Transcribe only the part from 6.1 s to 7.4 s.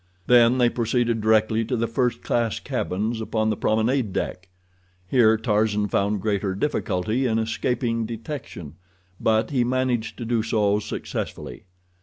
greater difficulty in